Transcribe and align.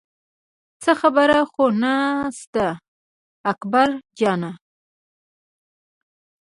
څه 0.81 0.91
خبره 1.01 1.39
خو 1.51 1.63
نه 1.81 1.93
شته 2.39 2.67
اکبر 3.51 3.89
جانه. 4.19 4.51